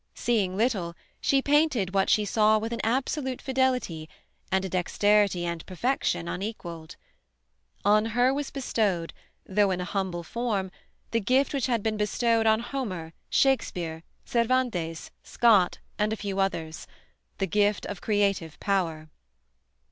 [0.15, 4.09] Seeing little, she painted what she saw with absolute fidelity
[4.51, 6.95] and a dexterity and perfection unequalled.
[7.85, 9.13] "On her was bestowed,
[9.45, 10.71] though in a humble form,
[11.11, 16.87] the gift which had been bestowed on Homer, Shakespeare, Cervantes, Scott, and a few others,
[17.37, 19.07] the gift of creative power."